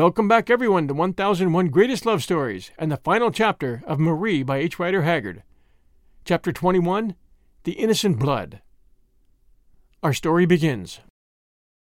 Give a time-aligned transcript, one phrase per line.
[0.00, 4.56] Welcome back, everyone, to 1001 Greatest Love Stories and the final chapter of Marie by
[4.56, 4.78] H.
[4.78, 5.42] Rider Haggard.
[6.24, 7.16] Chapter 21
[7.64, 8.62] The Innocent Blood.
[10.02, 11.00] Our story begins.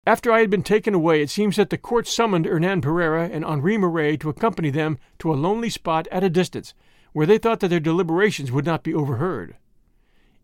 [0.05, 3.45] After I had been taken away, it seems that the court summoned Hernan Pereira and
[3.45, 6.73] Henri Marais to accompany them to a lonely spot at a distance,
[7.13, 9.55] where they thought that their deliberations would not be overheard.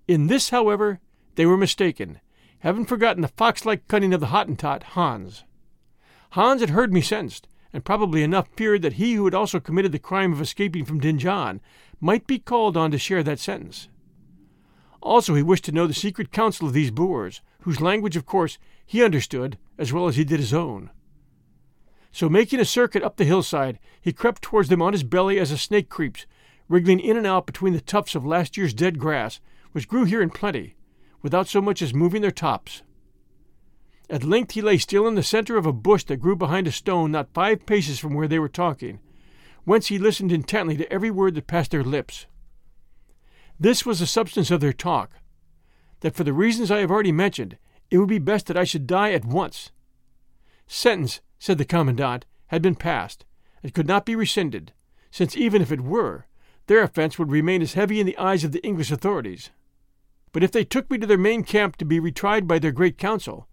[0.08, 1.02] In this, however,
[1.36, 2.22] they were mistaken,
[2.60, 5.44] having forgotten the fox like cunning of the Hottentot, Hans.
[6.32, 9.92] Hans had heard me sentenced, and probably enough feared that he who had also committed
[9.92, 11.62] the crime of escaping from Dingaan
[12.00, 13.90] might be called on to share that sentence.
[15.02, 18.58] Also, he wished to know the secret counsel of these Boers, whose language, of course,
[18.86, 20.90] he understood as well as he did his own.
[22.12, 25.52] So, making a circuit up the hillside, he crept towards them on his belly as
[25.52, 26.26] a snake creeps,
[26.68, 29.40] wriggling in and out between the tufts of last year's dead grass,
[29.72, 30.76] which grew here in plenty,
[31.22, 32.82] without so much as moving their tops.
[34.10, 36.72] At length he lay still in the center of a bush that grew behind a
[36.72, 39.00] stone not five paces from where they were talking,
[39.66, 42.26] whence he listened intently to every word that passed their lips.
[43.60, 45.12] This was the substance of their talk
[46.02, 47.58] that for the reasons I have already mentioned,
[47.90, 49.72] it would be best that I should die at once.
[50.68, 53.26] Sentence, said the commandant, had been passed,
[53.64, 54.74] and could not be rescinded,
[55.12, 56.28] since even if it were,
[56.68, 59.50] their offense would remain as heavy in the eyes of the English authorities.
[60.32, 62.98] But if they took me to their main camp to be retried by their great
[62.98, 63.48] council,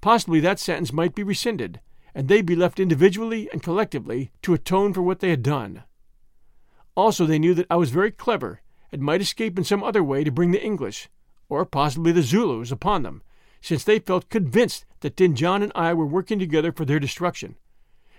[0.00, 1.80] possibly that sentence might be rescinded,
[2.14, 5.82] and they be left individually and collectively to atone for what they had done.
[6.94, 10.24] Also, they knew that I was very clever and might escape in some other way
[10.24, 11.08] to bring the English,
[11.48, 13.22] or possibly the Zulus, upon them,
[13.60, 17.56] since they felt convinced that Dingaan and I were working together for their destruction,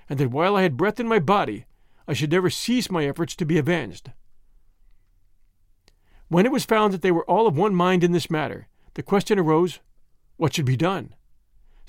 [0.09, 1.65] and that while I had breath in my body,
[2.07, 4.11] I should never cease my efforts to be avenged.
[6.29, 9.03] When it was found that they were all of one mind in this matter, the
[9.03, 9.79] question arose
[10.35, 11.15] what should be done?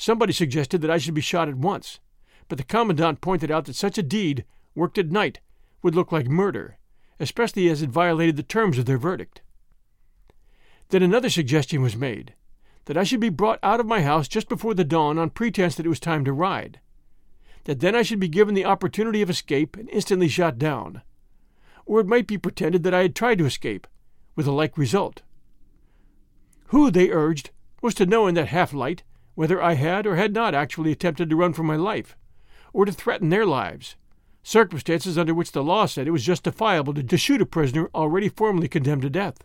[0.00, 1.98] Somebody suggested that I should be shot at once,
[2.46, 4.44] but the commandant pointed out that such a deed,
[4.74, 5.40] worked at night,
[5.82, 6.78] would look like murder,
[7.18, 9.42] especially as it violated the terms of their verdict.
[10.90, 12.34] Then another suggestion was made
[12.84, 15.74] that I should be brought out of my house just before the dawn on pretense
[15.74, 16.80] that it was time to ride,
[17.64, 21.02] that then I should be given the opportunity of escape and instantly shot down,
[21.84, 23.88] or it might be pretended that I had tried to escape,
[24.36, 25.22] with a like result.
[26.68, 27.50] Who, they urged,
[27.82, 29.02] was to know in that half light
[29.38, 32.16] whether I had or had not actually attempted to run for my life,
[32.72, 33.94] or to threaten their lives,
[34.42, 38.66] circumstances under which the law said it was justifiable to, shoot a prisoner already formally
[38.66, 39.44] condemned to death.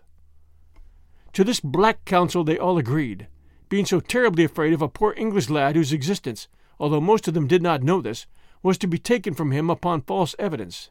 [1.34, 3.28] To this black counsel they all agreed,
[3.70, 6.48] being so terribly afraid of a poor English lad whose existence,
[6.80, 8.26] although most of them did not know this,
[8.64, 10.90] was to be taken from him upon false evidence.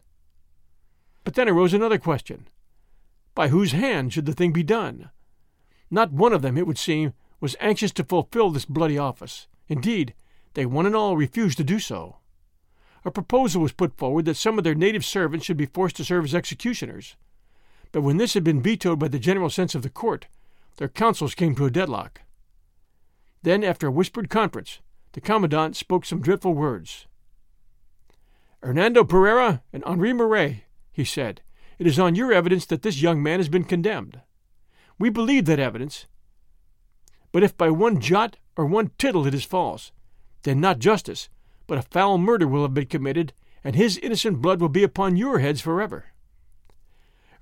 [1.25, 2.47] But then arose another question.
[3.35, 5.11] By whose hand should the thing be done?
[5.91, 9.49] Not one of them, it would seem, was anxious to fulfill this bloody office.
[9.69, 10.15] Indeed,
[10.55, 12.19] they one and all refused to do so.
[13.05, 16.05] A proposal was put forward that some of their native servants should be forced to
[16.05, 17.17] serve as executioners.
[17.91, 20.29] But when this had been vetoed by the general sense of the court,
[20.77, 22.21] their counsels came to a deadlock.
[23.43, 24.79] Then, after a whispered conference,
[25.15, 27.07] the commandant spoke some dreadful words.
[28.63, 31.43] Hernando Pereira and Henri Marais, he said,
[31.81, 34.21] it is on your evidence that this young man has been condemned.
[34.97, 36.07] We believe that evidence,
[37.33, 39.91] but if by one jot or one tittle it is false,
[40.43, 41.29] then not justice,
[41.67, 43.33] but a foul murder will have been committed,
[43.65, 46.07] and his innocent blood will be upon your heads forever.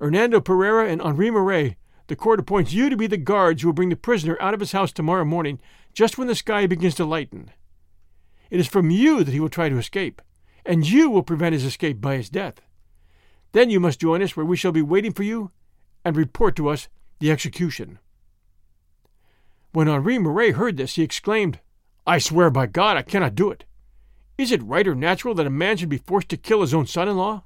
[0.00, 1.76] Hernando Pereira and Henri Marais,
[2.06, 4.60] the court appoints you to be the guards who will bring the prisoner out of
[4.60, 5.60] his house tomorrow morning,
[5.92, 7.50] just when the sky begins to lighten.
[8.50, 10.22] It is from you that he will try to escape,
[10.64, 12.60] and you will prevent his escape by his death.
[13.52, 15.50] Then you must join us where we shall be waiting for you,
[16.04, 16.88] and report to us
[17.18, 17.98] the execution.
[19.72, 21.60] When Henri Marais heard this, he exclaimed,
[22.06, 23.64] I swear by God I cannot do it.
[24.36, 26.86] Is it right or natural that a man should be forced to kill his own
[26.86, 27.44] son in law?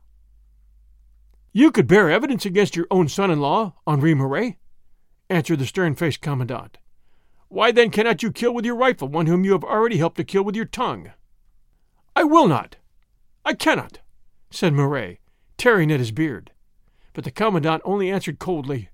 [1.53, 4.59] You could bear evidence against your own son in law, Henri Marais.
[5.29, 6.79] answered the stern faced commandant.
[7.49, 10.25] Why then cannot you kill with your rifle one whom you have already helped to
[10.25, 11.13] kill with your tongue?
[12.17, 12.77] I will not.
[13.45, 14.01] I cannot,
[14.51, 15.19] said Marais,
[15.59, 16.53] tearing at his beard.
[17.13, 18.89] But the commandant only answered coldly,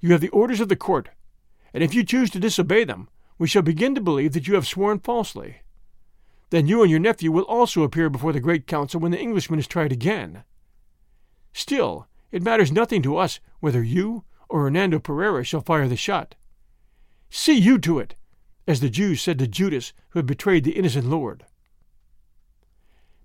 [0.00, 1.10] You have the orders of the court,
[1.72, 3.08] and if you choose to disobey them,
[3.38, 5.62] we shall begin to believe that you have sworn falsely.
[6.50, 9.58] Then you and your nephew will also appear before the Great Council when the Englishman
[9.58, 10.44] is tried again.
[11.52, 16.34] Still, it matters nothing to us whether you or Hernando Pereira shall fire the shot.
[17.30, 18.14] See you to it,
[18.66, 21.46] as the Jews said to Judas who had betrayed the innocent Lord.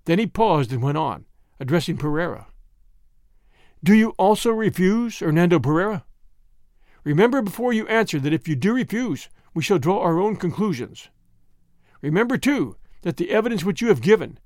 [0.06, 1.26] Then he paused and went on,
[1.60, 2.46] addressing Pereira.
[3.84, 6.05] Do you also refuse, Hernando Pereira?
[7.06, 11.08] Remember before you answer that if you do refuse, we shall draw our own conclusions.
[12.02, 14.40] Remember, too, that the evidence which you have given,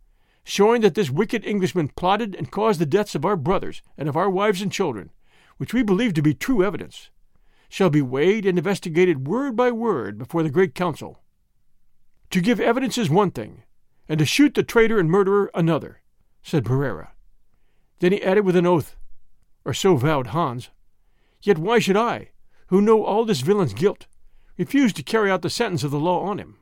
[0.45, 4.17] showing that this wicked Englishman plotted and caused the deaths of our brothers and of
[4.17, 5.09] our wives and children,
[5.57, 7.09] which we believe to be true evidence,
[7.71, 11.19] shall be weighed and investigated word by word before the Great Council.
[12.29, 13.63] To give evidence is one thing,
[14.07, 16.03] and to shoot the traitor and murderer another,
[16.43, 17.13] said Pereira.
[18.01, 18.97] Then he added with an oath,
[19.65, 20.69] or so vowed Hans,
[21.43, 22.33] Yet why should I,
[22.71, 24.07] who know all this villain's guilt,
[24.57, 26.57] refuse to carry out the sentence of the law on him?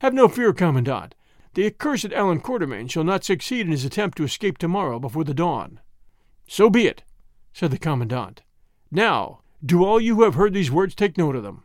[0.00, 1.14] Have no fear, Commandant.
[1.54, 5.34] The accursed Allan Quatermain shall not succeed in his attempt to escape tomorrow before the
[5.34, 5.80] dawn.
[6.46, 7.02] So be it,
[7.52, 8.42] said the Commandant.
[8.90, 11.64] Now, do all you who have heard these words take note of them.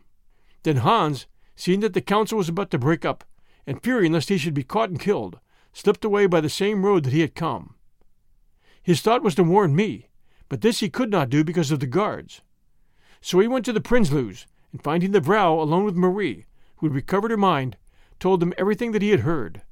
[0.62, 1.26] Then Hans,
[1.56, 3.24] seeing that the council was about to break up,
[3.66, 5.38] and fearing lest he should be caught and killed,
[5.72, 7.76] slipped away by the same road that he had come.
[8.82, 10.10] His thought was to warn me,
[10.50, 12.42] but this he could not do because of the guards.
[13.24, 16.44] So he went to the Prinsloo's, and finding the Vrouw alone with Marie,
[16.76, 17.78] who had recovered her mind,
[18.20, 19.62] told them everything that he had heard.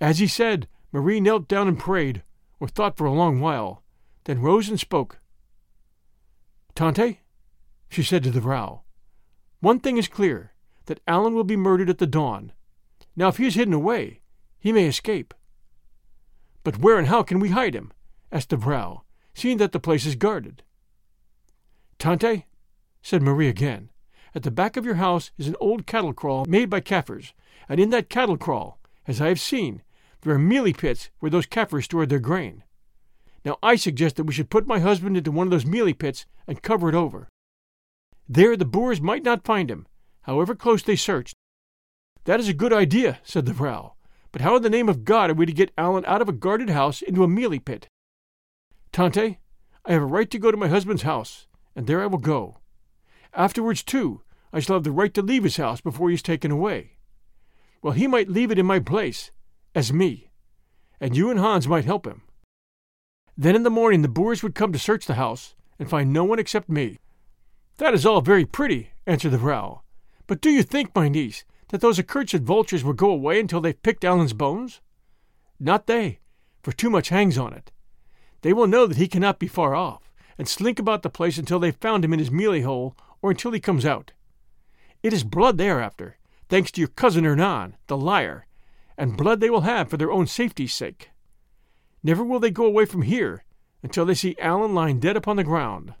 [0.00, 2.24] As he said, Marie knelt down and prayed,
[2.58, 3.84] or thought for a long while,
[4.24, 5.20] then rose and spoke.
[6.74, 7.20] Tante,
[7.88, 8.80] she said to the Vrouw,
[9.60, 10.54] one thing is clear,
[10.86, 12.50] that Allan will be murdered at the dawn.
[13.14, 14.22] Now, if he is hidden away,
[14.58, 15.34] he may escape.
[16.64, 17.92] But where and how can we hide him?
[18.32, 19.02] asked the Vrouw,
[19.34, 20.64] seeing that the place is guarded.
[22.04, 22.44] Tante,
[23.00, 23.88] said Marie again,
[24.34, 27.32] at the back of your house is an old cattle kraal made by Kaffirs,
[27.66, 29.82] and in that cattle kraal, as I have seen,
[30.20, 32.62] there are mealie pits where those Kaffirs stored their grain.
[33.42, 36.26] Now I suggest that we should put my husband into one of those mealie pits
[36.46, 37.26] and cover it over.
[38.28, 39.86] There the Boers might not find him,
[40.24, 41.34] however close they searched.
[42.24, 43.94] That is a good idea, said the Vrouw.
[44.30, 46.32] But how in the name of God are we to get Allan out of a
[46.32, 47.88] guarded house into a mealie pit?
[48.92, 49.38] Tante,
[49.86, 52.58] I have a right to go to my husband's house, and there I will go.
[53.32, 54.22] Afterwards, too,
[54.52, 56.92] I shall have the right to leave his house before he is taken away.
[57.82, 59.30] Well, he might leave it in my place,
[59.74, 60.30] as me,
[61.00, 62.22] and you and Hans might help him.
[63.36, 66.24] Then in the morning the Boers would come to search the house, and find no
[66.24, 66.98] one except me.
[67.78, 69.80] That is all very pretty, answered the Vrouw.
[70.26, 73.82] But do you think, my niece, that those accursed vultures will go away until they've
[73.82, 74.80] picked Allan's bones?
[75.58, 76.20] Not they,
[76.62, 77.72] for too much hangs on it.
[78.42, 81.58] They will know that he cannot be far off, and slink about the place until
[81.58, 84.12] they've found him in his mealie hole or until he comes out.
[85.02, 88.46] It is blood they are after, thanks to your cousin Hernan, the liar,
[88.96, 91.10] and blood they will have for their own safety's sake.
[92.02, 93.44] Never will they go away from here
[93.82, 95.94] until they see Allan lying dead upon the ground.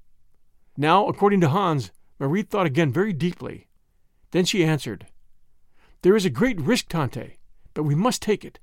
[0.76, 3.68] Now, according to Hans, Marie thought again very deeply.
[4.30, 5.06] Then she answered,
[6.02, 7.38] There is a great risk, Tante,
[7.74, 8.58] but we must take it.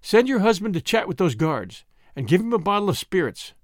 [0.00, 1.84] Send your husband to chat with those guards,
[2.16, 3.54] and give him a bottle of spirits.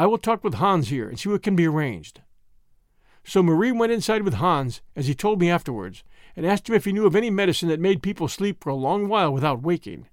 [0.00, 2.22] I will talk with Hans here and see what can be arranged.
[3.22, 6.02] So Marie went inside with Hans, as he told me afterwards,
[6.34, 8.74] and asked him if he knew of any medicine that made people sleep for a
[8.74, 10.06] long while without waking.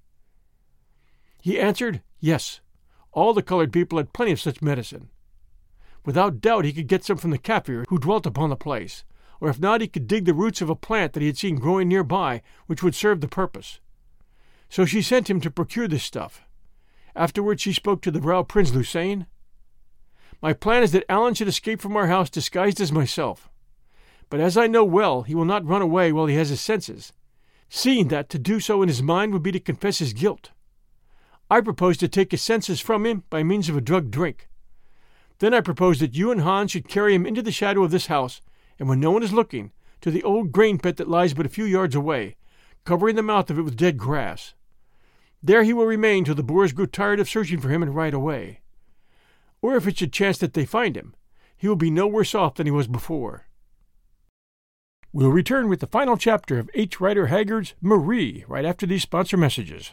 [1.40, 2.60] He answered, Yes.
[3.12, 5.08] All the colored people had plenty of such medicine.
[6.04, 9.04] Without doubt he could get some from the Kaffir who dwelt upon the place,
[9.40, 11.56] or if not, he could dig the roots of a plant that he had seen
[11.56, 13.80] growing near by, which would serve the purpose.
[14.68, 16.42] So she sent him to procure this stuff.
[17.16, 19.24] Afterwards she spoke to the Vrouw Prinsloo, saying,
[20.40, 23.50] My plan is that Allan should escape from our house disguised as myself.
[24.30, 27.12] But as I know well, he will not run away while he has his senses,
[27.68, 30.50] seeing that to do so in his mind would be to confess his guilt.
[31.50, 34.48] I propose to take his senses from him by means of a drugged drink.
[35.38, 38.06] Then I propose that you and Hans should carry him into the shadow of this
[38.06, 38.40] house,
[38.78, 41.50] and when no one is looking, to the old grain pit that lies but a
[41.50, 42.36] few yards away,
[42.84, 44.54] covering the mouth of it with dead grass.
[45.42, 48.14] There he will remain till the Boers grow tired of searching for him and ride
[48.14, 48.60] away.
[49.60, 51.14] Or if it should chance that they find him,
[51.56, 53.46] he will be no worse off than he was before.
[55.12, 57.00] We'll return with the final chapter of H.
[57.00, 59.92] Rider Haggard's Marie right after these sponsor messages.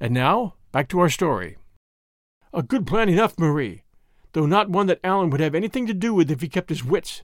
[0.00, 1.56] And now, back to our story.
[2.52, 3.82] A good plan enough, Marie,
[4.32, 6.84] though not one that Allan would have anything to do with if he kept his
[6.84, 7.22] wits,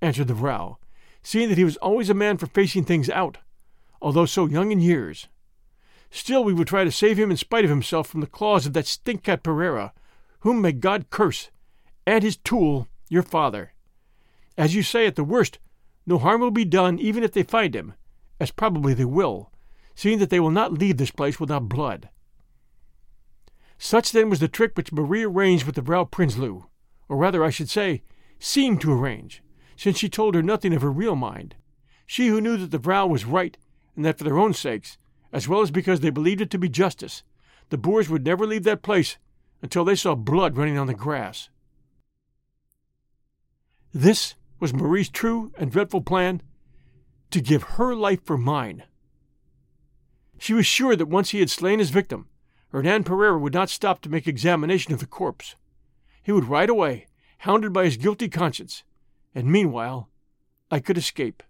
[0.00, 0.76] answered the Vrouw,
[1.22, 3.38] seeing that he was always a man for facing things out,
[4.00, 5.28] although so young in years.
[6.10, 8.72] Still, we would try to save him in spite of himself from the claws of
[8.72, 9.92] that stinkcat Pereira,
[10.40, 11.50] whom may God curse,
[12.06, 13.72] and his tool, your father.
[14.58, 15.58] As you say, at the worst,
[16.04, 17.94] no harm will be done even if they find him,
[18.40, 19.51] as probably they will,
[19.94, 22.08] seeing that they will not leave this place without blood.
[23.78, 26.66] Such then was the trick which Marie arranged with the Vrouw Prinsloo,
[27.08, 28.02] or rather I should say,
[28.38, 29.42] seemed to arrange,
[29.76, 31.56] since she told her nothing of her real mind.
[32.06, 33.56] She who knew that the Vrouw was right,
[33.96, 34.98] and that for their own sakes,
[35.32, 37.22] as well as because they believed it to be justice,
[37.70, 39.18] the Boers would never leave that place
[39.62, 41.48] until they saw blood running on the grass.
[43.94, 46.40] This was Marie's true and dreadful plan
[47.30, 48.84] to give her life for mine.
[50.42, 52.26] She was sure that once he had slain his victim,
[52.72, 55.54] Hernan Pereira would not stop to make examination of the corpse.
[56.20, 57.06] He would ride away,
[57.38, 58.82] hounded by his guilty conscience,
[59.36, 60.08] and meanwhile
[60.68, 61.44] I could escape.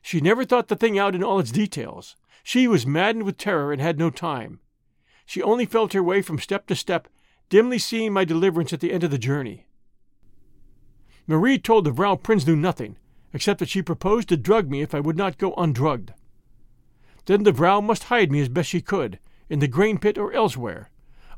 [0.00, 2.16] She never thought the thing out in all its details.
[2.42, 4.60] She was maddened with terror and had no time.
[5.26, 7.08] She only felt her way from step to step,
[7.50, 9.66] dimly seeing my deliverance at the end of the journey.
[11.26, 12.96] Marie told the Vrouw Prinsloo nothing,
[13.34, 16.14] except that she proposed to drug me if I would not go undrugged.
[17.26, 20.32] Then the Vrouw must hide me as best she could, in the grain pit or
[20.32, 20.90] elsewhere,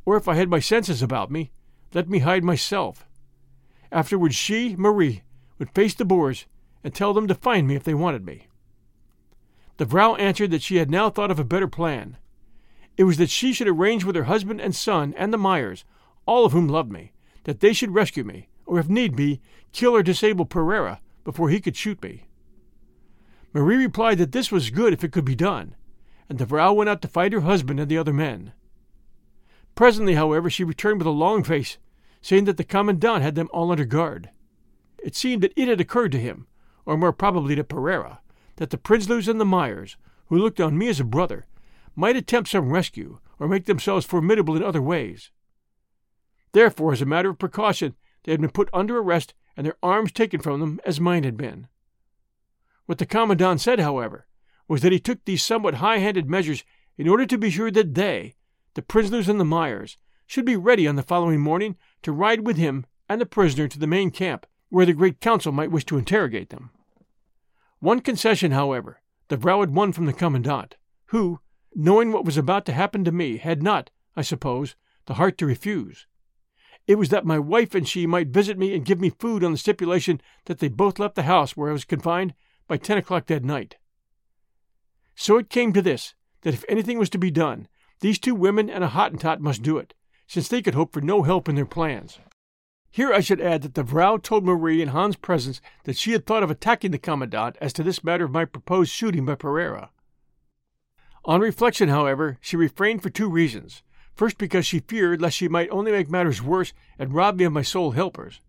[0.04, 1.50] or if I had my senses about me,
[1.94, 3.06] let me hide myself.
[3.92, 5.22] Afterwards she, Marie,
[5.58, 6.46] would face the Boers
[6.82, 8.48] and tell them to find me if they wanted me.
[9.76, 12.16] The Vrouw answered that she had now thought of a better plan.
[12.96, 15.84] It was that she should arrange with her husband and son and the Meyers,
[16.24, 17.12] all of whom loved me,
[17.44, 19.40] that they should rescue me, or if need be,
[19.72, 22.24] kill or disable Pereira before he could shoot me.
[23.52, 25.74] Marie replied that this was good if it could be done,
[26.28, 28.52] and the Vrouw went out to fight her husband and the other men.
[29.74, 31.78] Presently, however, she returned with a long face,
[32.20, 34.30] saying that the commandant had them all under guard.
[34.98, 36.46] It seemed that it had occurred to him,
[36.84, 38.20] or more probably to Pereira,
[38.56, 41.46] that the Prinsloos and the Meyers, who looked on me as a brother,
[41.94, 45.30] might attempt some rescue or make themselves formidable in other ways.
[46.52, 50.12] Therefore, as a matter of precaution, they had been put under arrest and their arms
[50.12, 51.68] taken from them as mine had been.
[52.86, 54.26] What the Commandant said, however,
[54.68, 56.64] was that he took these somewhat high handed measures
[56.96, 58.34] in order to be sure that they,
[58.74, 62.56] the prisoners and the Meyers, should be ready on the following morning to ride with
[62.56, 65.98] him and the prisoner to the main camp, where the Great Council might wish to
[65.98, 66.70] interrogate them.
[67.78, 70.76] One concession, however, the Vrouw had won from the Commandant,
[71.06, 71.40] who,
[71.74, 74.74] knowing what was about to happen to me, had not, I suppose,
[75.06, 76.06] the heart to refuse.
[76.86, 79.52] It was that my wife and she might visit me and give me food on
[79.52, 82.34] the stipulation that they both left the house where I was confined
[82.66, 83.76] by ten o'clock that night.
[85.14, 87.68] So it came to this, that if anything was to be done,
[88.00, 89.94] these two women and a Hottentot must do it,
[90.26, 92.18] since they could hope for no help in their plans.
[92.90, 96.26] Here I should add that the Vrouw told Marie in Hans' presence that she had
[96.26, 99.90] thought of attacking the Commandant as to this matter of my proposed shooting by Pereira.
[101.24, 103.82] On reflection, however, she refrained for two reasons.
[104.14, 107.52] First, because she feared lest she might only make matters worse and rob me of
[107.52, 108.40] my sole helpers,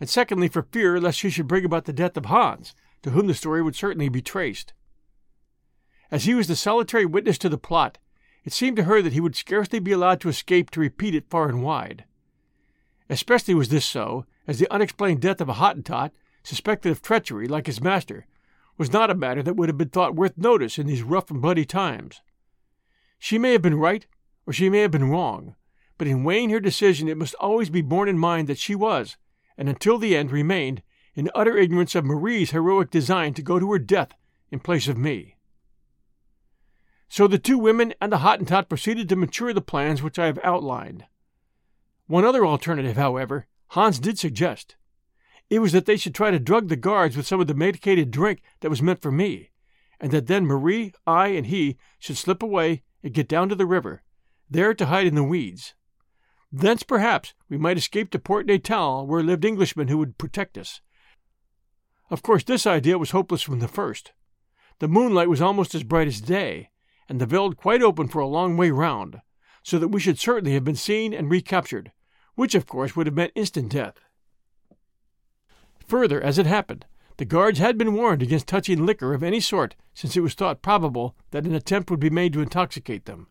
[0.00, 3.26] and secondly, for fear lest she should bring about the death of Hans, to whom
[3.26, 4.72] the story would certainly be traced.
[6.10, 7.98] As he was the solitary witness to the plot,
[8.44, 11.30] it seemed to her that he would scarcely be allowed to escape to repeat it
[11.30, 12.04] far and wide.
[13.08, 16.10] Especially was this so, as the unexplained death of a Hottentot,
[16.42, 18.26] suspected of treachery like his master,
[18.76, 21.40] was not a matter that would have been thought worth notice in these rough and
[21.40, 22.20] bloody times.
[23.18, 24.06] She may have been right,
[24.46, 25.54] or she may have been wrong,
[25.98, 29.16] but in weighing her decision it must always be borne in mind that she was,
[29.56, 30.82] and until the end remained,
[31.14, 34.12] in utter ignorance of Marie's heroic design to go to her death
[34.50, 35.36] in place of me.
[37.08, 40.38] So the two women and the Hottentot proceeded to mature the plans which I have
[40.42, 41.04] outlined.
[42.06, 44.76] One other alternative, however, Hans did suggest.
[45.50, 48.10] It was that they should try to drug the guards with some of the medicated
[48.10, 49.50] drink that was meant for me,
[50.00, 53.66] and that then Marie, I, and he should slip away and get down to the
[53.66, 54.02] river,
[54.48, 55.74] there to hide in the weeds.
[56.50, 60.80] Thence, perhaps, we might escape to Port Natal, where lived Englishmen who would protect us.
[62.12, 64.12] Of course, this idea was hopeless from the first.
[64.80, 66.68] The moonlight was almost as bright as day,
[67.08, 69.22] and the veld quite open for a long way round,
[69.62, 71.90] so that we should certainly have been seen and recaptured,
[72.34, 73.98] which of course would have meant instant death.
[75.86, 76.84] Further, as it happened,
[77.16, 80.60] the guards had been warned against touching liquor of any sort, since it was thought
[80.60, 83.28] probable that an attempt would be made to intoxicate them.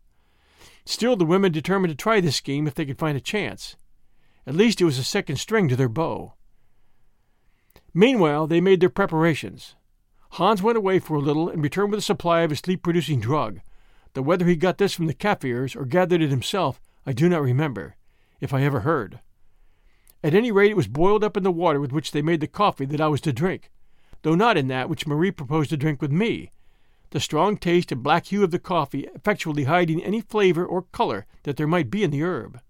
[0.86, 3.76] Still, the women determined to try this scheme if they could find a chance.
[4.48, 6.34] At least it was a second string to their bow.
[7.94, 9.76] Meanwhile, they made their preparations.
[10.32, 13.20] Hans went away for a little and returned with a supply of a sleep producing
[13.20, 13.60] drug,
[14.14, 17.42] though whether he got this from the Kaffirs or gathered it himself, I do not
[17.42, 17.96] remember,
[18.40, 19.20] if I ever heard.
[20.24, 22.48] At any rate, it was boiled up in the water with which they made the
[22.48, 23.72] coffee that I was to drink,
[24.22, 26.52] though not in that which Marie proposed to drink with me,
[27.10, 31.26] the strong taste and black hue of the coffee effectually hiding any flavor or color
[31.44, 32.62] that there might be in the herb.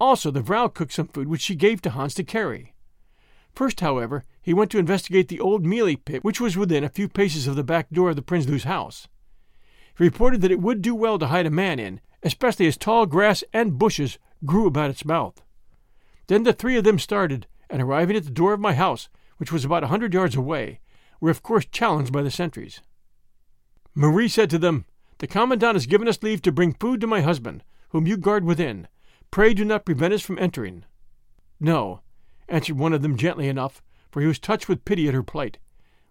[0.00, 2.71] Also, the vrouw cooked some food which she gave to Hans to carry.
[3.54, 7.08] First, however, he went to investigate the old mealie pit which was within a few
[7.08, 9.08] paces of the back door of the Prinsloo's house.
[9.96, 13.06] He reported that it would do well to hide a man in, especially as tall
[13.06, 15.42] grass and bushes grew about its mouth.
[16.28, 19.52] Then the three of them started, and arriving at the door of my house, which
[19.52, 20.80] was about a hundred yards away,
[21.20, 22.80] were of course challenged by the sentries.
[23.94, 24.86] Marie said to them,
[25.18, 28.44] The commandant has given us leave to bring food to my husband, whom you guard
[28.44, 28.88] within.
[29.30, 30.84] Pray do not prevent us from entering.
[31.60, 32.00] No,
[32.52, 35.58] answered one of them gently enough, for he was touched with pity at her plight.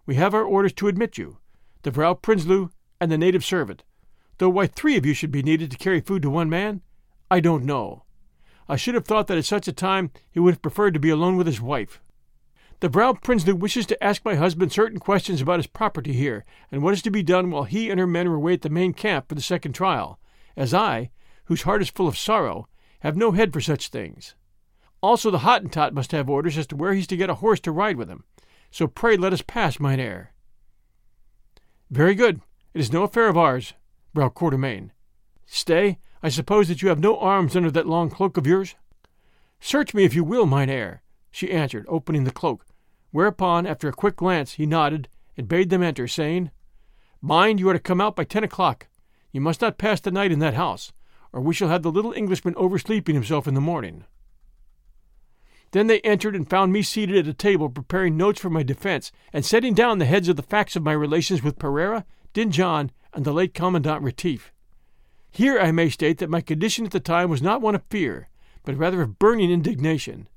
[0.04, 1.38] We have our orders to admit you,
[1.82, 2.70] the Vrouw Prinsloo
[3.00, 3.84] and the native servant,
[4.38, 6.82] though why three of you should be needed to carry food to one man,
[7.30, 8.04] I don't know.
[8.68, 11.10] I should have thought that at such a time he would have preferred to be
[11.10, 12.00] alone with his wife.
[12.80, 16.82] The Vrouw Prinsloo wishes to ask my husband certain questions about his property here, and
[16.82, 18.92] what is to be done while he and her men are away at the main
[18.92, 20.18] camp for the second trial,
[20.56, 21.10] as I,
[21.44, 22.66] whose heart is full of sorrow,
[23.00, 24.34] have no head for such things.
[25.02, 27.72] Also the Hottentot must have orders as to where he's to get a horse to
[27.72, 28.24] ride with him.
[28.70, 30.32] So pray let us pass, Mynheer.
[31.90, 32.40] Very good.
[32.72, 33.74] It is no affair of ours,
[34.14, 34.90] Vrouw Quatermain.
[35.44, 38.76] Stay, I suppose that you have no arms under that long cloak of yours?
[39.60, 42.64] Search me if you will, Mynheer, she answered, opening the cloak,
[43.10, 46.50] whereupon, after a quick glance, he nodded and bade them enter, saying,
[47.20, 48.88] Mind, you are to come out by ten o'clock.
[49.32, 50.92] You must not pass the night in that house,
[51.32, 54.04] or we shall have the little Englishman oversleeping himself in the morning.
[55.72, 59.10] Then they entered and found me seated at a table preparing notes for my defense
[59.32, 62.04] and setting down the heads of the facts of my relations with Pereira,
[62.34, 64.52] Dingaan, and the late Commandant Retief.
[65.30, 68.28] Here I may state that my condition at the time was not one of fear,
[68.64, 70.28] but rather of burning indignation.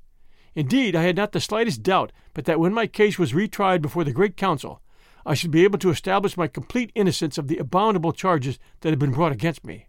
[0.55, 4.05] Indeed, I had not the slightest doubt but that when my case was retried before
[4.05, 4.81] the Great Council,
[5.25, 8.99] I should be able to establish my complete innocence of the abominable charges that had
[8.99, 9.87] been brought against me.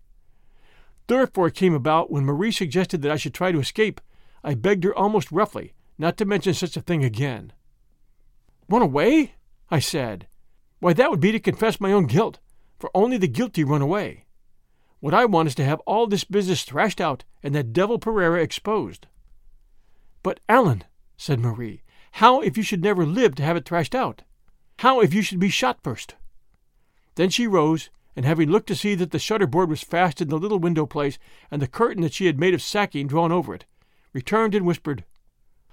[1.06, 4.00] Therefore it came about when Marie suggested that I should try to escape
[4.44, 7.52] I begged her almost roughly not to mention such a thing again.
[8.68, 9.34] Run away?
[9.70, 10.26] I said.
[10.78, 12.38] Why, that would be to confess my own guilt,
[12.78, 14.24] for only the guilty run away.
[15.00, 18.42] What I want is to have all this business thrashed out and that devil Pereira
[18.42, 19.06] exposed.
[20.22, 20.84] But, Allan,
[21.16, 24.22] said Marie, how if you should never live to have it thrashed out?
[24.80, 26.14] How if you should be shot first?
[27.14, 30.28] Then she rose, and having looked to see that the shutter board was fast in
[30.28, 31.18] the little window place
[31.50, 33.64] and the curtain that she had made of sacking drawn over it,
[34.16, 35.04] returned and whispered,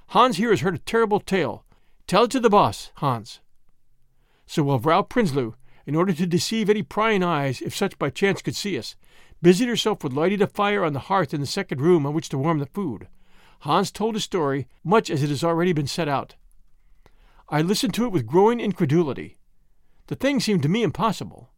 [0.08, 1.64] Hans here has heard a terrible tale.
[2.08, 3.40] Tell it to the boss, Hans.
[4.46, 5.54] So while Vrouw Prinsloo,
[5.86, 8.98] in order to deceive any prying eyes, if such by chance could see us,
[9.42, 12.28] busied herself with lighting a fire on the hearth in the second room on which
[12.30, 13.08] to warm the food,
[13.62, 16.36] Hans told his story much as it has already been set out.
[17.48, 19.38] I listened to it with growing incredulity.
[20.08, 21.50] The thing seemed to me impossible.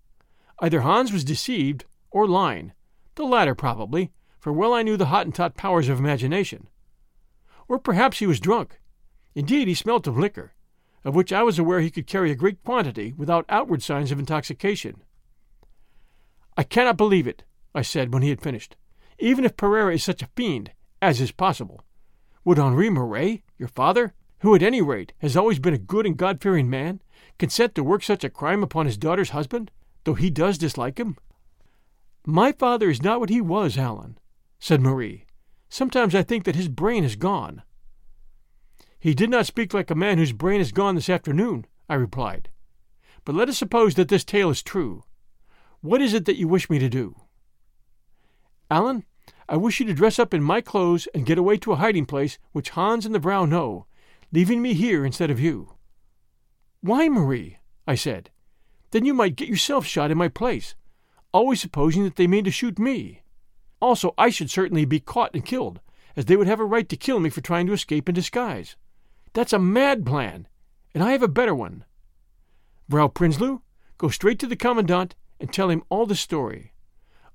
[0.60, 2.74] Either Hans was deceived or lying,
[3.16, 6.68] the latter probably, for well I knew the Hottentot powers of imagination.
[7.68, 8.80] Or perhaps he was drunk.
[9.34, 10.54] Indeed, he smelt of liquor,
[11.04, 14.20] of which I was aware he could carry a great quantity without outward signs of
[14.20, 15.04] intoxication.
[16.58, 18.76] I cannot believe it, I said when he had finished.
[19.20, 21.84] Even if Pereira is such a fiend, as is possible,
[22.44, 26.18] would Henri Marais, your father, who at any rate has always been a good and
[26.18, 27.02] God fearing man,
[27.38, 29.72] consent to work such a crime upon his daughter's husband,
[30.04, 31.18] though he does dislike him?
[32.26, 34.18] My father is not what he was, Allan,
[34.60, 35.25] said Marie.
[35.76, 37.62] Sometimes I think that his brain is gone.
[38.98, 42.48] He did not speak like a man whose brain is gone this afternoon, I replied.
[43.26, 45.04] But let us suppose that this tale is true.
[45.82, 47.20] What is it that you wish me to do?
[48.72, 49.04] Allan,
[49.50, 52.06] I wish you to dress up in my clothes and get away to a hiding
[52.06, 53.86] place which Hans and the Vrouw know,
[54.32, 55.74] leaving me here instead of you.
[56.80, 57.58] Why, Marie?
[57.86, 58.30] I said.
[58.92, 60.74] Then you might get yourself shot in my place,
[61.34, 63.24] always supposing that they mean to shoot me.
[63.86, 65.80] Also, I should certainly be caught and killed,
[66.16, 68.76] as they would have a right to kill me for trying to escape in disguise.
[69.34, 70.48] That's a mad plan,
[70.96, 71.86] and I have a better one.
[72.90, 73.62] Vrouw Prinsloo,
[74.00, 76.74] go straight to the Commandant and tell him all the story.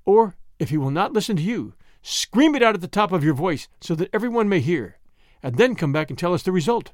[0.04, 3.22] Or, if he will not listen to you, scream it out at the top of
[3.22, 4.98] your voice so that everyone may hear,
[5.44, 6.90] and then come back and tell us the result.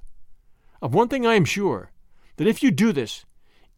[0.82, 1.92] Of one thing I am sure,
[2.36, 3.24] that if you do this,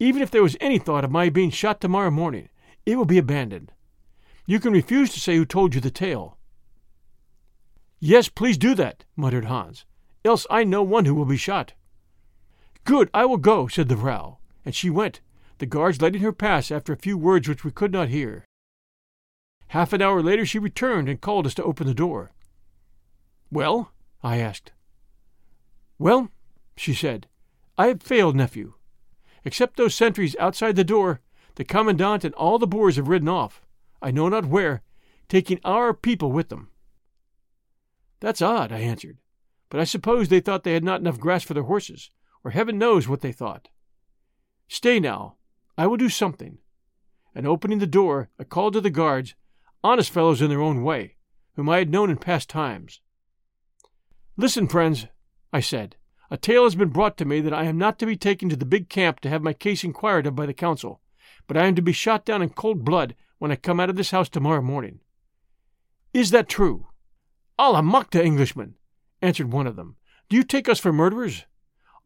[0.00, 2.48] even if there was any thought of my being shot tomorrow morning,
[2.84, 3.70] it will be abandoned.
[4.48, 6.38] You can refuse to say who told you the tale.
[8.00, 9.84] Yes, please do that, muttered Hans,
[10.24, 11.74] else I know one who will be shot.
[12.84, 15.20] Good, I will go, said the Vrouw, and she went,
[15.58, 18.46] the guards letting her pass after a few words which we could not hear.
[19.66, 22.30] Half an hour later she returned and called us to open the door.
[23.50, 23.92] Well?
[24.22, 24.72] I asked.
[25.98, 26.30] Well,
[26.74, 27.26] she said,
[27.76, 28.72] I have failed, nephew.
[29.44, 31.20] Except those sentries outside the door,
[31.56, 33.60] the commandant and all the Boers have ridden off,
[34.00, 34.82] I know not where,
[35.28, 36.70] taking our people with them.
[38.20, 39.18] That's odd, I answered,
[39.70, 42.10] but I suppose they thought they had not enough grass for their horses,
[42.44, 43.68] or heaven knows what they thought.
[44.68, 45.36] Stay now,
[45.76, 46.58] I will do something.
[47.34, 49.34] And opening the door, I called to the guards,
[49.84, 51.16] honest fellows in their own way,
[51.54, 53.00] whom I had known in past times.
[54.36, 55.06] Listen, friends,
[55.52, 55.96] I said.
[56.30, 58.56] A tale has been brought to me that I am not to be taken to
[58.56, 61.00] the big camp to have my case inquired of by the council,
[61.46, 63.96] but I am to be shot down in cold blood when I come out of
[63.96, 65.00] this house tomorrow morning.
[66.12, 66.86] Is that true?
[67.58, 68.74] Allemachte, Englishman,
[69.20, 69.96] answered one of them.
[70.28, 71.44] Do you take us for murderers?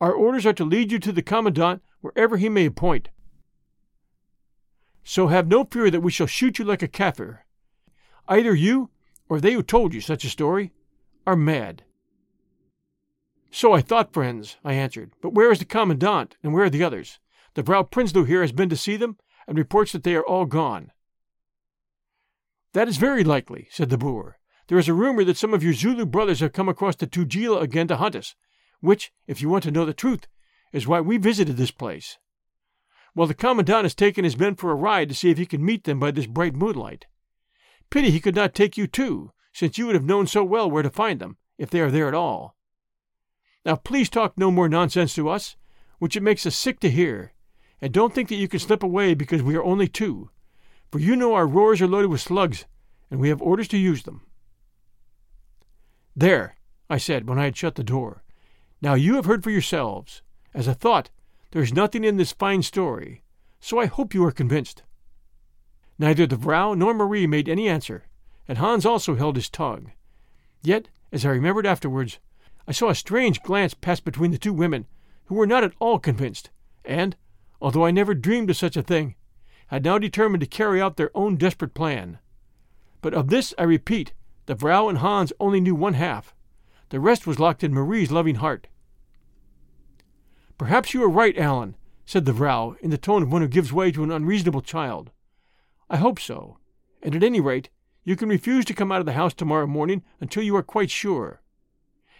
[0.01, 3.09] Our orders are to lead you to the commandant wherever he may appoint.
[5.05, 7.38] So have no fear that we shall shoot you like a Kaffir.
[8.29, 8.90] Either you,
[9.29, 10.73] or they who told you such a story,
[11.27, 11.85] are mad.
[13.51, 16.85] So I thought, friends, I answered, but where is the commandant, and where are the
[16.85, 17.18] others?
[17.55, 20.47] The Vrouw Prinsloo here has been to see them, and reports that they are all
[20.47, 20.90] gone.
[22.72, 24.38] That is very likely, said the Boer.
[24.68, 27.61] There is a rumor that some of your Zulu brothers have come across the Tugela
[27.61, 28.35] again to hunt us,
[28.80, 30.26] which, if you want to know the truth,
[30.72, 32.18] is why we visited this place.
[33.14, 35.64] Well, the Commandant has taken his men for a ride to see if he can
[35.64, 37.06] meet them by this bright moonlight.
[37.90, 40.82] Pity he could not take you too, since you would have known so well where
[40.82, 42.56] to find them, if they are there at all.
[43.66, 45.56] Now please talk no more nonsense to us,
[45.98, 47.35] which it makes us sick to hear,
[47.82, 50.30] and don't think that you can slip away because we are only two,
[50.92, 52.66] for you know our roers are loaded with slugs,
[53.11, 54.20] and we have orders to use them.
[56.14, 56.55] There,
[56.90, 58.22] I said when I had shut the door.
[58.83, 60.20] Now you have heard for yourselves.
[60.52, 61.09] As a thought,
[61.52, 63.22] there is nothing in this fine story,
[63.59, 64.83] so I hope you are convinced.
[65.98, 68.05] Neither the Vrouw nor Marie made any answer,
[68.46, 69.92] and Hans also held his tongue.
[70.62, 72.18] Yet, as I remembered afterwards,
[72.68, 74.87] I saw a strange glance pass between the two women,
[75.26, 76.50] who were not at all convinced,
[76.85, 77.16] and,
[77.62, 79.14] although I never dreamed of such a thing,
[79.72, 82.18] had now determined to carry out their own desperate plan.
[83.00, 84.12] But of this, I repeat,
[84.44, 86.35] the Vrouw and Hans only knew one half.
[86.90, 88.68] The rest was locked in Marie's loving heart.
[90.58, 93.72] Perhaps you are right, Allan, said the Vrouw, in the tone of one who gives
[93.72, 95.11] way to an unreasonable child.
[95.88, 96.58] I hope so,
[97.02, 97.70] and at any rate,
[98.04, 100.90] you can refuse to come out of the house tomorrow morning until you are quite
[100.90, 101.40] sure.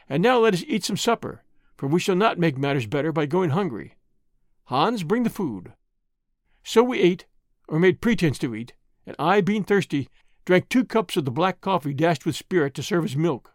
[0.09, 1.45] And now let us eat some supper,
[1.77, 3.97] for we shall not make matters better by going hungry.
[4.65, 5.75] Hans, bring the food.
[6.65, 7.27] So we ate,
[7.73, 8.75] or made pretence to eat,
[9.07, 10.11] and I, being thirsty,
[10.45, 13.51] drank two cups of the black coffee dashed with spirit to serve as milk.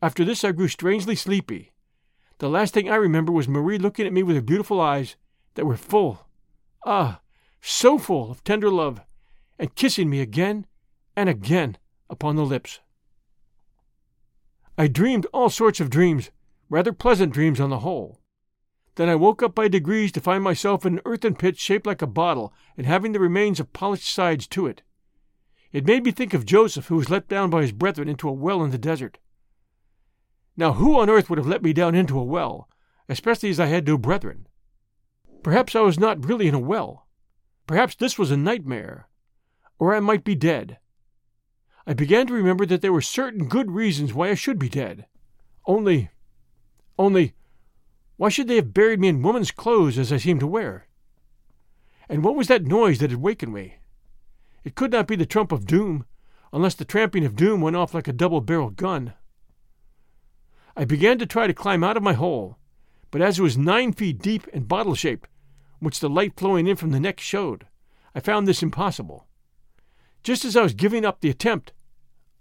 [0.00, 1.72] After this I grew strangely sleepy,
[2.38, 5.16] the last thing I remember was Marie looking at me with her beautiful eyes
[5.56, 6.26] that were full,
[6.86, 7.20] ah,
[7.60, 9.02] so full of tender love,
[9.58, 10.64] and kissing me again
[11.14, 11.76] and again
[12.08, 12.80] upon the lips.
[14.78, 16.30] I dreamed all sorts of dreams,
[16.70, 18.22] rather pleasant dreams on the whole.
[18.96, 22.02] Then I woke up by degrees to find myself in an earthen pit shaped like
[22.02, 24.82] a bottle and having the remains of polished sides to it.
[25.70, 28.32] It made me think of Joseph, who was let down by his brethren into a
[28.32, 29.18] well in the desert.
[30.56, 32.70] Now, who on earth would have let me down into a well,
[33.08, 34.48] especially as I had no brethren?
[35.42, 37.06] Perhaps I was not really in a well.
[37.66, 39.08] Perhaps this was a nightmare.
[39.78, 40.78] Or I might be dead.
[41.86, 45.06] I began to remember that there were certain good reasons why I should be dead.
[45.66, 46.10] Only,
[46.98, 47.34] only,
[48.16, 50.86] why should they have buried me in woman's clothes as I seemed to wear?
[52.08, 53.76] And what was that noise that had wakened me?
[54.64, 56.06] It could not be the trump of doom,
[56.52, 59.12] unless the tramping of doom went off like a double barreled gun.
[60.76, 62.58] I began to try to climb out of my hole,
[63.10, 65.28] but as it was nine feet deep and bottle shaped,
[65.78, 67.66] which the light flowing in from the neck showed,
[68.14, 69.26] I found this impossible.
[70.22, 71.72] Just as I was giving up the attempt,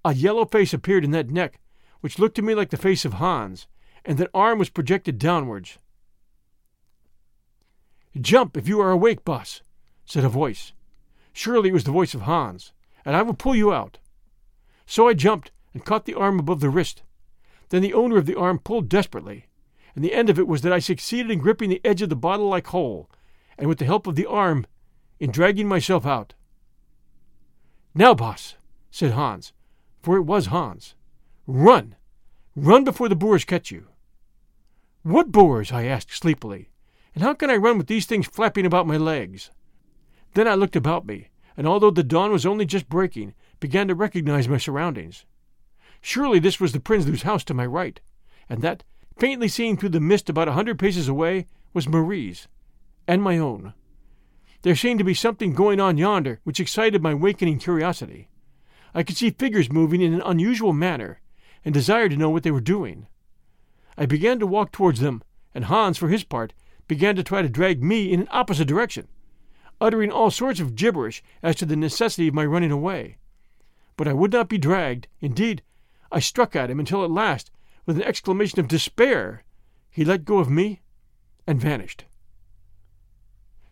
[0.03, 1.59] a yellow face appeared in that neck,
[2.01, 3.67] which looked to me like the face of Hans,
[4.05, 5.77] and that arm was projected downwards.
[8.19, 9.61] Jump if you are awake, boss,
[10.05, 10.71] said a voice.
[11.33, 12.71] Surely it was the voice of Hans,
[13.03, 13.97] and I will pull you out.
[14.85, 17.03] So I jumped and caught the arm above the wrist.
[17.69, 19.47] Then the owner of the arm pulled desperately,
[19.95, 22.15] and the end of it was that I succeeded in gripping the edge of the
[22.15, 23.09] bottle like hole,
[23.57, 24.65] and with the help of the arm,
[25.19, 26.33] in dragging myself out.
[27.93, 28.55] Now, boss,
[28.91, 29.51] said Hans,
[30.01, 30.95] for it was Hans,
[31.47, 31.95] run!
[32.55, 33.87] Run before the Boers catch you.
[35.05, 35.71] What Boers?
[35.71, 36.71] I asked sleepily.
[37.13, 39.51] And how can I run with these things flapping about my legs?
[40.33, 43.93] Then I looked about me, and although the dawn was only just breaking, began to
[43.93, 45.23] recognize my surroundings.
[46.01, 48.01] Surely this was the Prinsloo's house to my right,
[48.49, 48.83] and that,
[49.15, 52.47] faintly seen through the mist about a hundred paces away, was Marie's,
[53.07, 53.75] and my own.
[54.63, 58.27] There seemed to be something going on yonder which excited my wakening curiosity.
[58.95, 61.21] I could see figures moving in an unusual manner,
[61.63, 63.05] and desired to know what they were doing.
[63.97, 66.53] I began to walk towards them, and Hans, for his part,
[66.87, 69.07] began to try to drag me in an opposite direction,
[69.79, 73.17] uttering all sorts of gibberish as to the necessity of my running away.
[73.97, 75.07] But I would not be dragged.
[75.21, 75.61] Indeed,
[76.11, 77.51] I struck at him until at last,
[77.85, 79.43] with an exclamation of despair,
[79.89, 80.81] he let go of me
[81.47, 82.05] and vanished.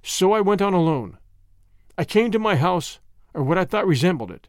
[0.02, 1.18] So I went on alone.
[1.98, 3.00] I came to my house,
[3.34, 4.48] or what I thought resembled it,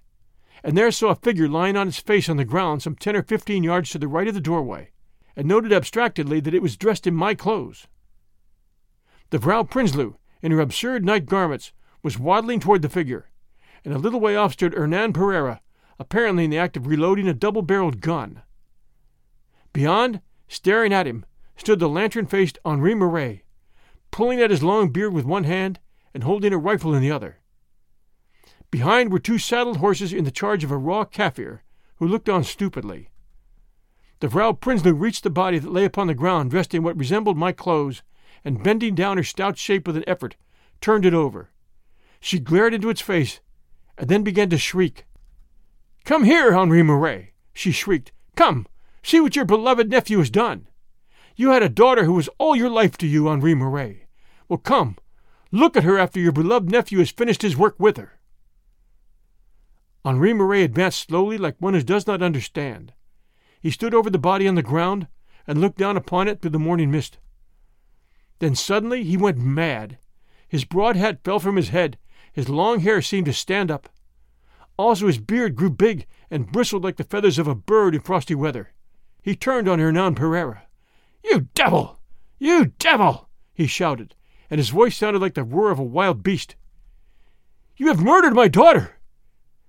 [0.63, 3.23] and there saw a figure lying on its face on the ground some ten or
[3.23, 4.91] fifteen yards to the right of the doorway,
[5.37, 7.87] and noted abstractedly that it was dressed in my clothes.
[9.31, 13.31] The Vrouw Prinsloo, in her absurd night garments, was waddling toward the figure,
[13.85, 15.61] and a little way off stood Hernan Pereira,
[15.99, 18.43] apparently in the act of reloading a double barreled gun.
[19.73, 21.25] Beyond, staring at him,
[21.57, 23.43] stood the lantern faced Henri Marais,
[24.11, 25.81] pulling at his long beard with one hand
[26.13, 27.39] and holding a rifle in the other.
[28.71, 31.61] Behind were two saddled horses in the charge of a raw Kaffir,
[31.97, 33.09] who looked on stupidly.
[34.21, 37.37] The Vrouw Prinsloo reached the body that lay upon the ground dressed in what resembled
[37.37, 38.03] my clothes,
[38.45, 40.37] and bending down her stout shape with an effort,
[40.81, 41.51] turned it over.
[42.21, 43.41] She glared into its face,
[43.99, 45.07] and then began to shriek.
[46.05, 48.13] Come here, Henri Marais, she shrieked.
[48.37, 48.67] Come,
[49.03, 50.69] see what your beloved nephew has done.
[51.37, 54.07] You had a daughter who was all your life to you, Henri Marais.
[54.49, 54.97] Well, come,
[55.51, 58.19] look at her after your beloved nephew has finished his work with her.
[60.03, 62.94] Henri Marais advanced slowly like one who does not understand.
[63.65, 65.09] He stood over the body on the ground
[65.47, 67.17] and looked down upon it through the morning mist.
[68.39, 69.97] Then suddenly he went mad.
[70.47, 71.97] His broad hat fell from his head,
[72.31, 73.89] his long hair seemed to stand up.
[74.77, 78.35] Also his beard grew big and bristled like the feathers of a bird in frosty
[78.35, 78.75] weather.
[79.23, 80.65] He turned on Hernan Pereira.
[81.25, 81.99] You devil!
[82.39, 83.31] You devil!
[83.55, 84.15] he shouted,
[84.51, 86.55] and his voice sounded like the roar of a wild beast.
[87.79, 88.99] You have murdered my daughter!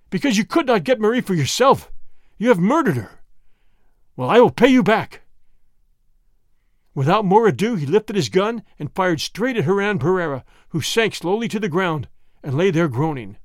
[0.10, 1.94] Because you could not get Marie for yourself,
[2.38, 3.22] you have murdered her.
[4.16, 5.22] Well, I will pay you back.
[6.94, 11.16] Without more ado, he lifted his gun and fired straight at Hernan Pereira, who sank
[11.16, 12.08] slowly to the ground
[12.42, 13.38] and lay there groaning.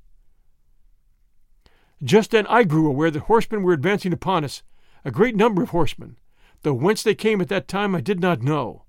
[2.01, 4.63] Just then I grew aware that horsemen were advancing upon us,
[5.03, 6.17] a great number of horsemen,
[6.61, 8.85] though whence they came at that time I did not know.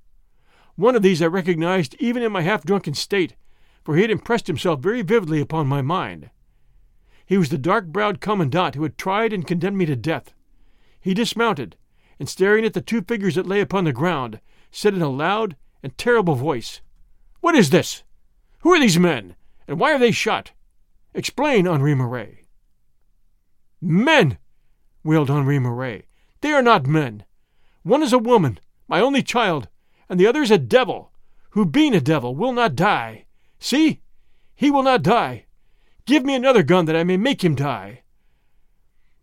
[0.76, 3.34] One of these I recognized even in my half drunken state,
[3.84, 6.30] for he had impressed himself very vividly upon my mind.
[7.26, 10.32] He was the dark browed commandant who had tried and condemned me to death.
[11.02, 11.76] He dismounted,
[12.18, 15.56] and staring at the two figures that lay upon the ground, said in a loud
[15.82, 16.80] and terrible voice,
[17.40, 18.04] What is this?
[18.60, 19.34] Who are these men,
[19.66, 20.52] and why are they shot?
[21.12, 22.44] Explain, Henri Marais.
[23.80, 24.38] Men!
[25.02, 26.04] wailed Henri Marais.
[26.40, 27.24] They are not men.
[27.82, 29.68] One is a woman, my only child,
[30.08, 31.10] and the other is a devil,
[31.50, 33.24] who, being a devil, will not die.
[33.58, 34.00] See?
[34.54, 35.46] He will not die.
[36.06, 38.02] Give me another gun that I may make him die.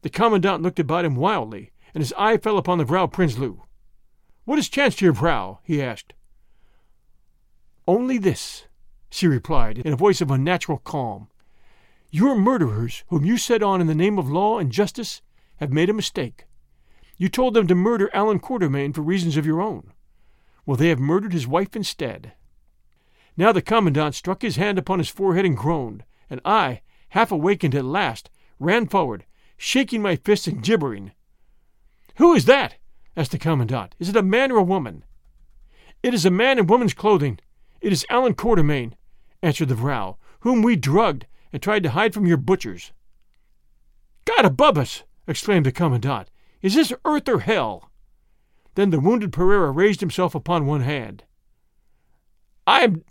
[0.02, 3.64] The commandant looked about him wildly, and his eye fell upon the Vrouw Prinsloo.
[4.46, 5.60] What has chanced to your Vrouw?
[5.64, 6.14] he asked.
[7.88, 8.66] Only this,
[9.10, 11.28] she replied, in a voice of unnatural calm.
[12.12, 15.22] Your murderers, whom you set on in the name of law and justice,
[15.58, 16.46] have made a mistake.
[17.18, 19.92] You told them to murder Allan Quatermain for reasons of your own.
[20.66, 22.34] Well, they have murdered his wife instead.
[23.36, 27.76] Now the commandant struck his hand upon his forehead and groaned, and I, half awakened
[27.76, 29.26] at last, ran forward,
[29.60, 31.12] shaking my fists and gibbering.
[32.15, 32.76] Who is that?
[33.15, 33.93] asked the commandant.
[34.00, 35.04] Is it a man or a woman?
[36.02, 37.39] It is a man in woman's clothing.
[37.82, 38.93] It is Allan Quatermain,
[39.43, 42.93] answered the Vrouw, whom we drugged and tried to hide from your butchers.
[44.24, 45.04] God above us!
[45.28, 46.30] exclaimed the commandant.
[46.62, 47.91] Is this earth or hell?
[48.76, 51.24] Then the wounded Pereira raised himself upon one hand.
[52.65, 53.04] I am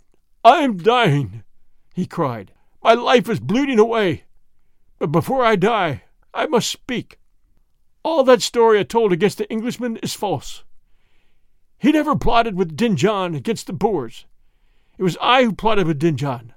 [0.43, 1.43] I am dying,
[1.93, 2.53] he cried.
[2.83, 4.23] My life is bleeding away.
[4.97, 7.19] But before I die, I must speak.
[8.03, 10.63] All that story I told against the Englishman is false.
[11.77, 14.25] He never plotted with Dingaan against the Boers.
[14.97, 16.53] It was I who plotted with Dingaan.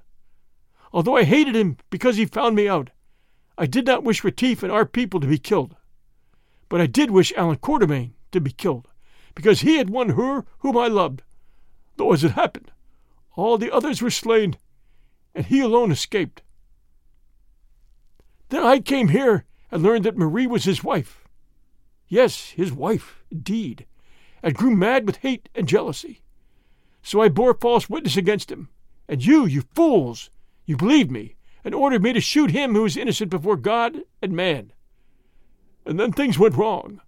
[0.91, 2.91] Although I hated him because he found me out,
[3.57, 5.75] I did not wish Retief and our people to be killed.
[6.69, 8.87] But I did wish Allan Quatermain to be killed,
[9.35, 11.21] because he had won her whom I loved.
[11.97, 12.71] Though as it happened,
[13.35, 14.57] all the others were slain,
[15.35, 16.41] and he alone escaped.
[18.49, 21.27] Then I came here and learned that Marie was his wife.
[22.07, 23.87] Yes, his wife, indeed,
[24.43, 26.21] and grew mad with hate and jealousy.
[27.01, 28.69] So I bore false witness against him.
[29.09, 30.29] And you, you fools,
[30.67, 34.33] you believed me, and ordered me to shoot him who was innocent before God and
[34.33, 34.71] man.
[35.87, 37.01] And then things went wrong.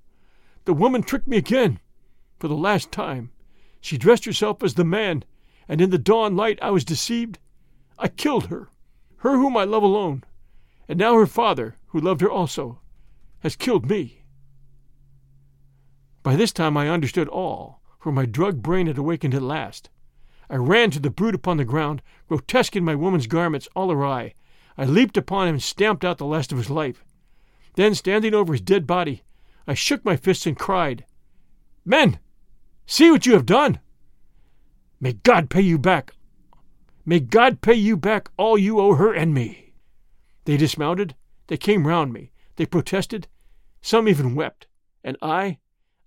[0.63, 1.79] The woman tricked me again,
[2.39, 3.29] for the last time.
[3.79, 5.23] She dressed herself as the man,
[5.67, 7.37] and in the dawn light I was deceived.
[7.99, 8.69] I killed her,
[9.17, 10.23] her whom I love alone,
[10.87, 12.79] and now her father, who loved her also,
[13.39, 14.23] has killed me.
[16.23, 19.89] By this time I understood all, for my drugged brain had awakened at last.
[20.49, 24.33] I ran to the brute upon the ground, grotesque in my woman's garments, all awry.
[24.77, 27.03] I leaped upon him and stamped out the last of his life.
[27.75, 29.23] Then, standing over his dead body,
[29.67, 31.05] I shook my fists and cried,
[31.83, 32.19] Men,
[32.85, 33.79] see what you have done!
[34.99, 36.13] May God pay you back!
[37.05, 39.64] May God pay you back all you owe her and me!
[40.45, 41.15] They dismounted,
[41.47, 43.27] they came round me, they protested,
[43.81, 44.67] some even wept,
[45.03, 45.59] and I,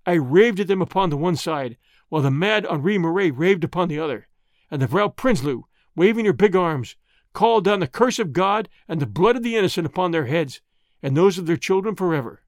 [0.06, 1.76] I raved at them upon the one side,
[2.08, 4.28] while the mad Henri Marais raved upon the other,
[4.70, 6.96] and the Vrouw Prinsloo, waving her big arms,
[7.32, 10.60] called down the curse of God and the blood of the innocent upon their heads
[11.02, 12.42] and those of their children forever.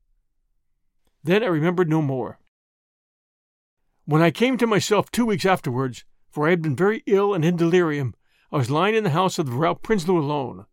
[1.22, 2.40] Then I remembered no more.
[4.04, 7.44] When I came to myself two weeks afterwards, for I had been very ill and
[7.44, 8.14] in delirium,
[8.50, 10.66] I was lying in the house of the Vrouw Prinsloo alone.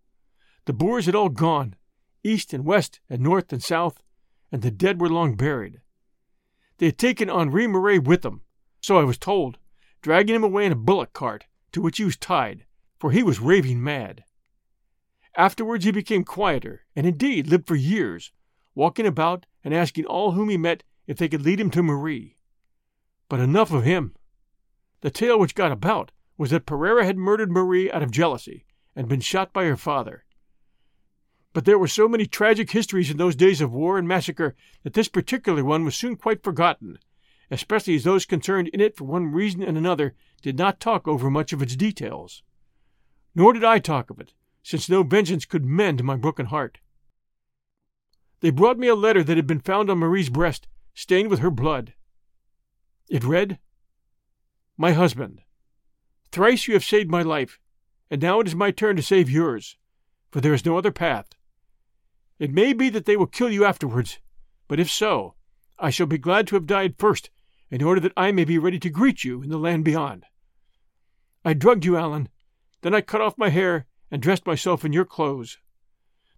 [0.67, 1.75] The Boers had all gone,
[2.25, 4.03] east and west and north and south,
[4.51, 5.79] and the dead were long buried.
[6.77, 8.41] They had taken Henri Marais with them,
[8.81, 9.59] so I was told,
[10.01, 12.65] dragging him away in a bullock cart, to which he was tied,
[12.99, 14.25] for he was raving mad.
[15.37, 18.33] Afterwards he became quieter, and indeed lived for years,
[18.75, 22.39] walking about and asking all whom he met if they could lead him to Marie.
[23.29, 24.17] But enough of him.
[24.99, 28.65] The tale which got about was that Pereira had murdered Marie out of jealousy
[28.97, 30.25] and been shot by her father.
[31.57, 34.93] But there were so many tragic histories in those days of war and massacre that
[34.93, 36.99] this particular one was soon quite forgotten,
[37.49, 41.31] especially as those concerned in it for one reason and another did not talk over
[41.31, 42.43] much of its details.
[43.33, 46.77] Nor did I talk of it, since no vengeance could mend my broken heart.
[48.41, 51.49] They brought me a letter that had been found on Marie's breast, stained with her
[51.49, 51.95] blood.
[53.09, 53.57] It read,
[54.77, 55.41] My husband,
[56.31, 57.59] thrice you have saved my life,
[58.11, 59.75] and now it is my turn to save yours,
[60.29, 61.33] for there is no other path.
[62.39, 64.19] It may be that they will kill you afterwards,
[64.67, 65.35] but if so,
[65.79, 67.29] I shall be glad to have died first,
[67.69, 70.25] in order that I may be ready to greet you in the land beyond.
[71.43, 72.29] I drugged you, Allan,
[72.81, 75.57] then I cut off my hair and dressed myself in your clothes.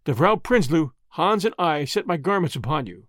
[0.05, 3.07] The Vrouw Prinsloo, Hans, and I set my garments upon you.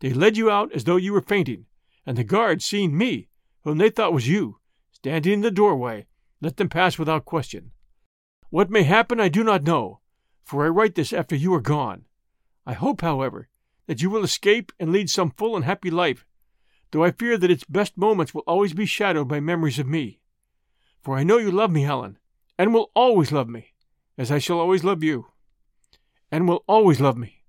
[0.00, 1.66] They led you out as though you were fainting,
[2.04, 3.28] and the guards, seeing me,
[3.64, 4.58] whom they thought was you,
[4.92, 6.06] standing in the doorway,
[6.40, 7.72] let them pass without question.
[8.50, 10.00] What may happen I do not know,
[10.44, 12.06] for I write this after you are gone.
[12.68, 13.48] I hope, however,
[13.86, 16.26] that you will escape and lead some full and happy life,
[16.90, 20.20] though I fear that its best moments will always be shadowed by memories of me.
[21.00, 22.18] For I know you love me, Allan,
[22.58, 23.72] and will always love me
[24.18, 25.28] as I shall always love you,
[26.30, 27.42] and will always love me.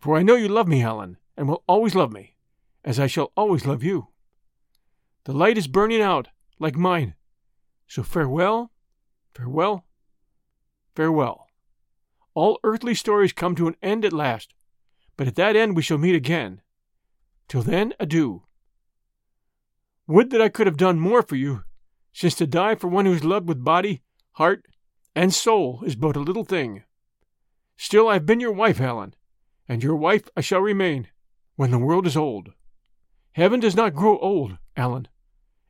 [0.00, 2.36] For I know you love me, Allan, and will always love me,
[2.84, 4.08] as I shall always love you.
[5.24, 7.14] The light is burning out, like mine.
[7.88, 8.70] So farewell,
[9.32, 9.86] farewell,
[10.94, 11.45] farewell.
[12.36, 14.52] All earthly stories come to an end at last,
[15.16, 16.60] but at that end we shall meet again.
[17.48, 18.42] Till then, adieu.
[20.06, 21.64] Would that I could have done more for you,
[22.12, 24.66] since to die for one who is loved with body, heart,
[25.14, 26.82] and soul is but a little thing.
[27.78, 29.14] Still, I have been your wife, Allan,
[29.66, 31.08] and your wife I shall remain
[31.54, 32.50] when the world is old.
[33.32, 35.08] Heaven does not grow old, Allan,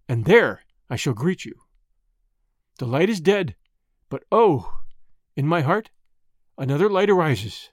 [0.09, 1.55] and there I shall greet you.
[2.81, 3.55] The light is dead,
[4.09, 4.81] but oh,
[5.37, 5.91] in my heart,
[6.59, 7.71] another light arises.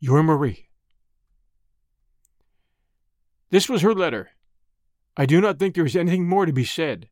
[0.00, 0.68] Your Marie.
[3.50, 4.30] This was her letter.
[5.16, 7.08] I do not think there is anything more to be said.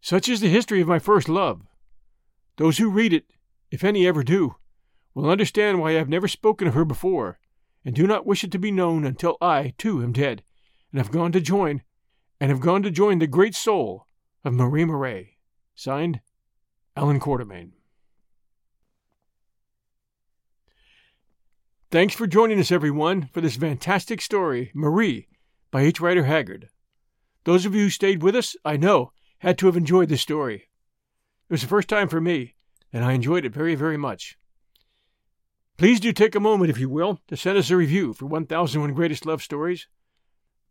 [0.00, 1.62] Such is the history of my first love.
[2.56, 3.24] Those who read it,
[3.70, 4.54] if any ever do,
[5.14, 7.38] will understand why I have never spoken of her before,
[7.84, 10.42] and do not wish it to be known until I, too, am dead,
[10.92, 11.82] and have gone to join,
[12.40, 14.06] and have gone to join the great soul
[14.44, 15.36] of Marie Marais.
[15.74, 16.20] Signed,
[16.96, 17.72] Allan Quatermain.
[21.90, 25.28] Thanks for joining us, everyone, for this fantastic story, Marie,
[25.70, 26.00] by H.
[26.00, 26.68] Rider Haggard.
[27.44, 30.54] Those of you who stayed with us, I know, had to have enjoyed this story.
[31.48, 32.54] It was the first time for me,
[32.92, 34.38] and I enjoyed it very, very much.
[35.76, 38.94] Please do take a moment, if you will, to send us a review for 1001
[38.94, 39.86] Greatest Love Stories.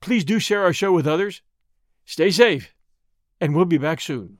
[0.02, 1.44] Please do share our show with others.
[2.04, 2.74] Stay safe,
[3.40, 4.40] and we'll be back soon.